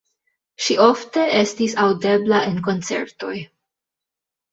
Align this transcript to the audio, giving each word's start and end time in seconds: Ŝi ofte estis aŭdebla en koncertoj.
Ŝi 0.67 0.77
ofte 0.85 1.25
estis 1.39 1.75
aŭdebla 1.83 2.39
en 2.53 2.57
koncertoj. 2.69 3.35